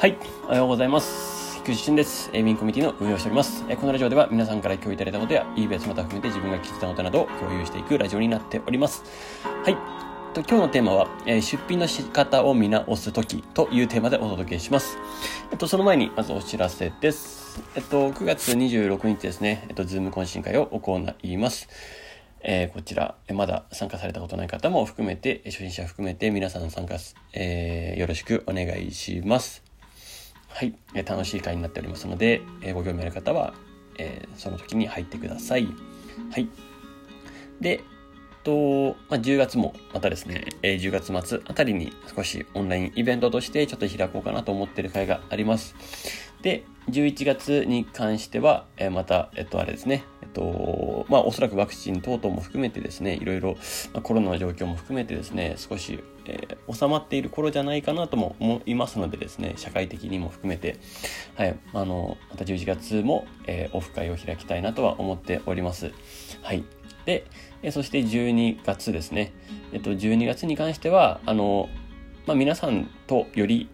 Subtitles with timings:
[0.00, 1.56] はい、おはようございます。
[1.56, 2.30] 菊池俊です。
[2.30, 3.64] ウィンコミュニティの運営をしております。
[3.68, 9.02] えこのラジオでは皆さんから共有いただいたことや、e ベースまた含めて自分が聞いたことなどを共有していくラジオになっております。
[9.42, 9.76] はい。
[10.34, 14.98] と今日のテーマは、え出品の仕方を見直すときというテーマでお届けします。
[15.50, 17.60] えっと、その前にまずお知らせです。
[17.74, 21.68] えっと、9月26日ですね、えっと、 Zoom 懇親会を行います。
[22.40, 29.67] えー、こちら、まだ参加されたことない方も含めて、初心者含めて皆さん参加す、えー、よろしくお願いします。
[30.48, 33.54] はい、え楽しい会になっておりますので、えご興味ある方は、
[33.98, 35.68] えその時に入ってください。
[36.32, 36.48] はい。
[37.60, 37.84] で、
[38.44, 45.74] と、まあ、10月もまたですね、え10月末あたりに少しオンラインイベントとしてちょっと開こうかなと思っている会があります。
[46.42, 50.04] で、11月に関しては、えまた、えっと、あれですね、
[50.38, 53.56] と、まあ、おそらくワクチン等々も含めてですね、いろいろ、
[53.92, 60.76] まあ、コロナの状況も含めてですね、少し、えー、収まっている頃じゃないかなとも思いますのでですね、社会的にも含めて、
[61.34, 65.92] はい、あの、また11月も、えー、オフ会を開きたいなとは思っております。
[66.42, 66.64] はい。
[67.04, 67.26] で、
[67.62, 69.32] えそして12月ですね、
[69.72, 71.68] えっと、12月に関しては、あの、
[72.26, 73.68] まあ、皆さんとより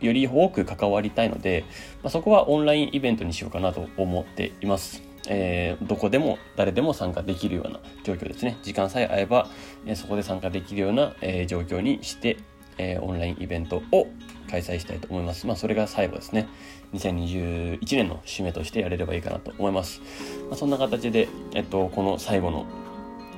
[0.00, 1.64] より多く関わりたいので、
[2.02, 5.07] まあ、そこはオンラインイベントにしようかなと思っています。
[5.28, 8.58] えー、どこでも誰でも参加できるような状況ですね。
[8.62, 9.48] 時間さえ合えば、
[9.86, 12.38] えー、そこで参加できるような、えー、状況にして、
[12.78, 14.06] えオンラインイベントを
[14.48, 15.46] 開催したいと思います。
[15.46, 16.48] まあ、それが最後ですね。
[16.94, 20.00] 2021年の締めとしてやれればいいかなと思います。
[20.48, 22.66] まあ、そんな形で、えっと、この最後の、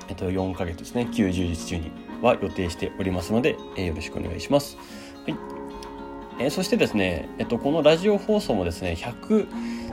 [0.09, 1.91] えっと、4ヶ月ですね、90日中に
[2.23, 4.77] は予定しておりますので、えよろしくお願いします。
[5.25, 5.37] はい。
[6.39, 9.49] え、そしてですね、えっと、このラジオ放送もですね、100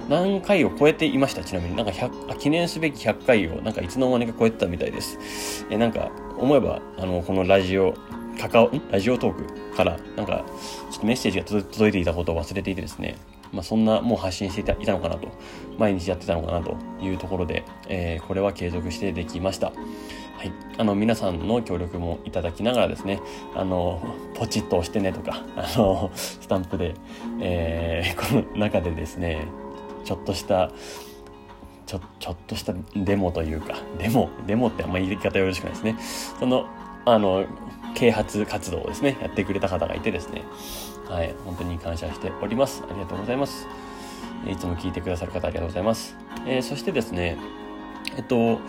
[0.10, 1.76] 何回を超えていました、ちなみに。
[1.76, 5.66] なんか100、記念すべき100回を、なんかいつの間にか超えてたみたいです。
[5.70, 7.94] え、なんか、思えば、あの、このラジオ、
[8.40, 10.46] カカオ、ラジオトークから、なんか、
[10.92, 13.18] ちょっとメッセージが届いていたことを忘れていてですね、
[13.52, 15.30] まあ、そんなもう発信していたいたのかなと、
[15.78, 19.68] 毎日やってたのかなというところで、えー、これは継続してできました。
[20.38, 23.20] はい、あの皆さんの協力もいただきながらですね、
[23.56, 26.94] あのポチッと押してねとか、あのスタンプで、
[27.42, 29.48] えー、この中でですね、
[30.08, 30.72] ちょっとした
[31.86, 35.98] ちょちょっとしたデモというか、デモ、デモってあんま言い方よろしくないですね。
[36.40, 36.66] その、
[37.06, 37.46] あの、
[37.94, 40.44] 啓発活動をですね、やってくれた方がいてですね、
[41.10, 42.84] はい、本当に感謝しております。
[42.90, 43.68] ありがとうございます。
[44.46, 46.16] いつも聞いてくださる方ありがとうございます。
[46.46, 47.38] えー、そしてですね、
[48.18, 48.60] えっと、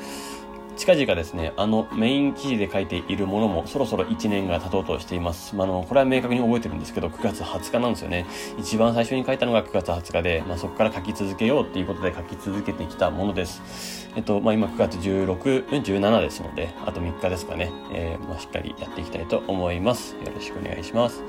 [0.78, 5.56] 近々ですね、あのメイン記事で書いているものもそろそろ1年が経とうとしています。
[5.56, 8.26] まあ、あの、これは明確に覚えてるんですけど、9月20日なんですよね。
[8.58, 14.08] 一番最初に書いたのが9月20日で、まあ、そこから書き続けようっていうことで書き続けてきたものです。
[14.14, 17.72] えっと、まあ、今9月16、17ですので、あと3日ですかね。
[17.92, 20.14] えー、まあ、しっかりやっていきたいと思います。
[20.14, 21.24] よろしくお願いします。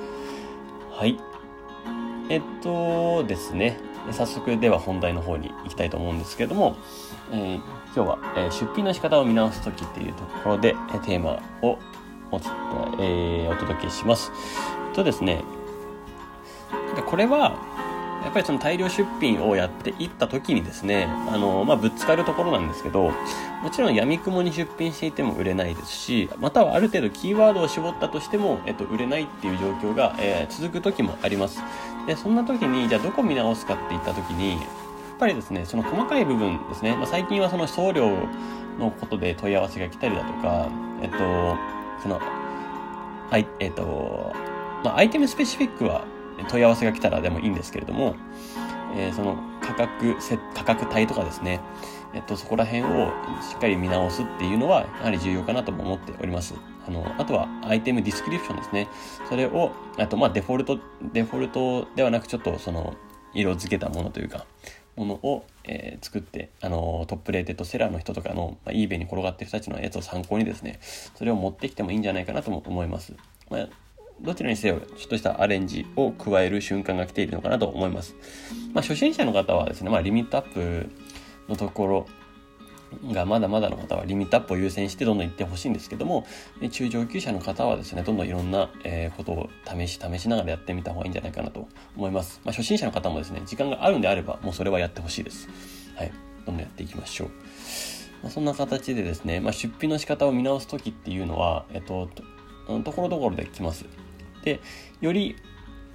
[0.92, 1.29] はい。
[2.30, 3.78] えっとですね、
[4.12, 6.78] 早速では本題の方に行きたいと思うんですけれども、
[7.32, 7.62] えー
[7.96, 11.80] 今日は、えー、出品の仕方を見直すときっていうところで、えー、テーマを
[12.32, 12.38] お,、
[13.00, 14.32] えー、お届けします。
[14.94, 15.44] とですね、
[17.08, 17.58] これは、
[18.24, 23.12] やっぱりその大量出品をやっていった時にですね、あの、まあ、ぶつかるところなんですけど、
[23.64, 31.62] もちろん闇雲に出品していても売れないですし、またはある程度キーワードを絞ったとしても、えっと、売れないっていう状況が、えー、続く時もあります。
[32.08, 34.62] で、そんな時に、じゃあどこ見直すかっていった時に、やっ
[35.18, 38.10] ぱりですね、その細かい部分ですね、まあ、最近はその送料
[38.78, 40.70] のことで問い合わせが来たりだとか、
[41.02, 41.18] えっと、
[42.04, 42.22] その、
[43.32, 44.34] あい、えっと、
[44.84, 46.04] まあ、アイテムスペシフィックは
[46.48, 48.16] 問い合わせが来たらでもいいんですけれども、
[48.96, 50.16] えー、その価格、
[50.56, 51.60] 価格帯とかですね、
[52.14, 53.12] えっと、そこら辺を
[53.42, 56.56] しっかり見直すっていうのは、やはり重要かなとも思っております。
[56.88, 58.88] あの、あとは、アイテムディスクリプションですね。
[59.28, 60.80] それを、あと、ま、デフォルト、
[61.14, 62.96] デフォルトではなく、ちょっと、その、
[63.34, 64.46] 色付けたものというか、
[64.96, 70.80] ものを、えー、作って、あの top rated seller の人とかの、まあ、eBay に転がってる人たちのやつを参考にですね、
[71.16, 73.14] それを持ってきてもいいんじゃないかなとも思います。
[73.50, 73.68] まあ、
[74.22, 78.16] どちらにせよ、ちょっとしたアレンジを加える瞬間が来ているのかなと思います。
[78.74, 80.90] まあ、初心者の方はですね、まあ、 limit up
[81.48, 82.06] のところ、
[83.14, 86.26] がまだまだの方は limit up を優先してどんどん行ってほしいんですけども、
[86.72, 88.70] 中上級者の方はですね、どんどんいろんな、
[89.16, 92.42] ことを試し、試しながらやってみた方がいいんじゃないかなと思います。
[92.44, 95.50] まあ、初心者の方もですね、時間があるんであれば、もうそれはやってほしいです。
[95.96, 96.12] はい。
[96.46, 97.28] どんどんやっていきましょう。
[98.24, 102.10] まあ、そんな形でですね、まあ、出費の仕方を見直す時っていうのは、えっと、
[102.68, 103.86] とところどころで来ます。
[104.44, 104.60] で、
[105.02, 105.36] より、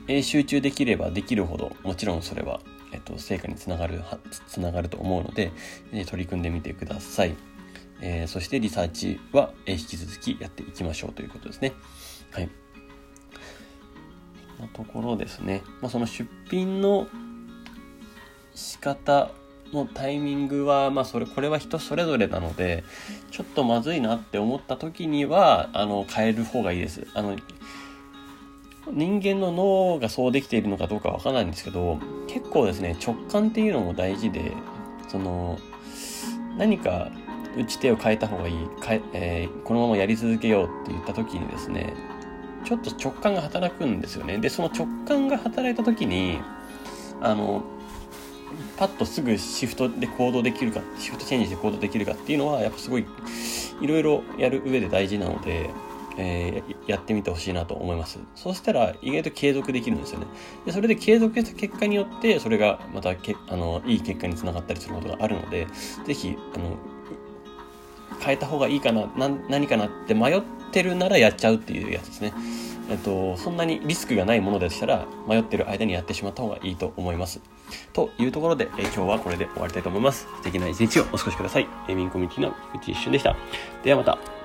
[0.06, 2.61] え集中できればできるほど、もちろんそれは
[2.94, 4.02] えっと、成果につながる、
[4.46, 5.50] つながると思うので、
[5.93, 7.35] え取り組んでみてください。
[8.00, 11.73] えー、そしてリサーチは、え引き続きやっていきましょうということですね。
[12.31, 12.49] はい。
[14.61, 15.62] なところですね。
[15.82, 17.08] まあ、その出品の
[18.55, 19.32] 仕方
[19.73, 22.85] のタイミングは、まあ、それ、これは人それぞれなので、
[23.32, 27.08] ちょっとまずいなって思った時には、あの、変える方がいいです。
[27.14, 27.37] あの、
[28.92, 34.52] 人間の脳がそうできているのかどうかわからないんですけど、結構ですね、直感っていうのも大事で、
[35.08, 35.58] その、
[36.58, 37.10] 何か
[37.56, 41.94] 打ち手を変えた方がいい、かえー、このままやり続けようって言った時にですね、
[42.64, 44.38] ちょっと直感が働くんですよね。
[44.38, 46.40] で、その直感が働いた時に、
[47.20, 47.62] あの、
[48.76, 53.06] パッとすぐシフトで行動できるか、シフトチェンジで行動できるかっていうのは、やっぱすごい、
[53.81, 55.70] いろいろやる上で大事なので、
[56.16, 58.19] えー、やってみてほしいなと思います。
[58.34, 60.26] そうしたら意外と継続できるんですよね。
[60.66, 65.66] で、それで継続した結果によって、それがまたけ、あの、いい結果につながったりすることがあるので、
[66.06, 66.76] ぜひ、あの、
[68.20, 72.32] 変えた方がいいかな、な何かなって迷ってるならやっちゃうっていうやつですね。
[72.90, 77.40] えっと、そんなにリスクがないものでしたら、迷ってる間にやってしまった方がいいと思います。
[77.93, 80.26] というところで、え今日はこれで終わりたいと思います。
[80.37, 81.69] 素敵な一日をお過ごしください。
[81.88, 83.37] エミンコミュニティの菊池一瞬でした。
[83.82, 84.44] ではまた。